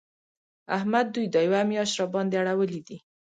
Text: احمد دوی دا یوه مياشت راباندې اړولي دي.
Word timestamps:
احمد 0.77 1.05
دوی 1.15 1.27
دا 1.33 1.39
یوه 1.47 1.61
مياشت 1.71 1.93
راباندې 2.01 2.35
اړولي 2.41 2.81
دي. 2.87 2.97